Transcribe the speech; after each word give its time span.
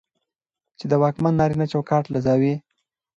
چې 0.77 0.85
د 0.91 0.93
واکمن 1.01 1.33
نارينه 1.39 1.65
چوکاټ 1.73 2.05
له 2.13 2.19
زاويې 2.25 2.55